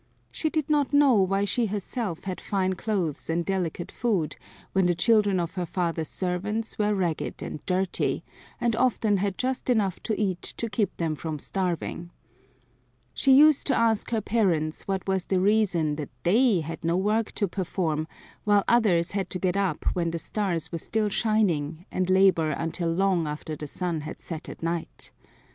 She 0.31 0.49
did 0.49 0.67
not 0.67 0.93
know 0.93 1.13
why 1.13 1.45
she 1.45 1.67
herself 1.67 2.23
had 2.23 2.41
fine 2.41 2.73
clothes 2.73 3.29
and 3.29 3.45
delicate 3.45 3.91
food, 3.91 4.35
when 4.73 4.87
the 4.87 4.95
children 4.95 5.39
of 5.39 5.53
her 5.53 5.65
father's 5.67 6.09
servants 6.09 6.79
were 6.79 6.95
ragged 6.95 7.43
and 7.43 7.63
dirty, 7.67 8.23
and 8.59 8.75
often 8.75 9.17
had 9.17 9.37
just 9.37 9.69
enough 9.69 10.01
to 10.01 10.19
eat 10.19 10.41
to 10.57 10.71
keep 10.71 10.97
them 10.97 11.13
from 11.13 11.37
starving. 11.37 12.09
She 13.13 13.31
used 13.33 13.67
to 13.67 13.75
ask 13.77 14.09
her 14.09 14.21
parents 14.21 14.87
what 14.87 15.07
was 15.07 15.25
the 15.25 15.39
reason 15.39 15.97
that 15.97 16.09
they 16.23 16.61
had 16.61 16.83
no 16.83 16.97
work 16.97 17.31
to 17.33 17.47
perform, 17.47 18.07
while 18.43 18.63
others 18.67 19.11
had 19.11 19.29
to 19.29 19.37
get 19.37 19.55
up 19.55 19.85
when 19.93 20.09
the 20.09 20.17
stars 20.17 20.71
were 20.71 20.79
still 20.79 21.09
shining 21.09 21.85
and 21.91 22.09
labor 22.09 22.49
until 22.49 22.91
long 22.91 23.27
after 23.27 23.55
the 23.55 23.67
sun 23.67 24.01
had 24.01 24.19
set 24.19 24.49
at 24.49 24.63
night. 24.63 25.11